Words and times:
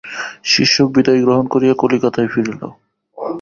শিষ্যও 0.43 0.87
বিদায় 0.87 1.21
গ্রহণ 1.21 1.45
করিয়া 1.47 1.73
কলিকাতায় 1.73 2.29
ফিরিল। 2.33 2.61